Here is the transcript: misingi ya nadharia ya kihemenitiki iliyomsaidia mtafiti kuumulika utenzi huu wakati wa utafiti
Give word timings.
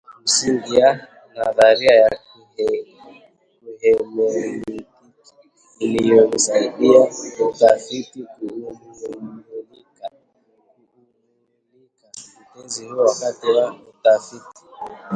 misingi 0.23 0.71
ya 0.81 0.89
nadharia 1.35 1.93
ya 2.01 2.09
kihemenitiki 2.55 4.85
iliyomsaidia 5.79 7.01
mtafiti 7.49 8.21
kuumulika 8.23 10.05
utenzi 12.55 12.85
huu 12.87 12.97
wakati 12.99 13.47
wa 13.47 13.75
utafiti 13.99 14.45